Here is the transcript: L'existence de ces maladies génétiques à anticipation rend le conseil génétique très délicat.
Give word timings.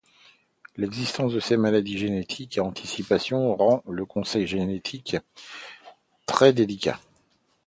L'existence 0.77 1.31
de 1.31 1.39
ces 1.39 1.57
maladies 1.57 1.99
génétiques 1.99 2.57
à 2.57 2.63
anticipation 2.63 3.55
rend 3.55 3.83
le 3.87 4.03
conseil 4.03 4.47
génétique 4.47 5.17
très 6.25 6.53
délicat. 6.53 6.99